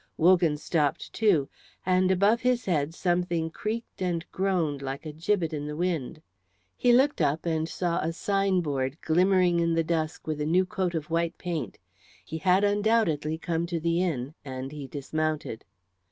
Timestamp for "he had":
12.25-12.63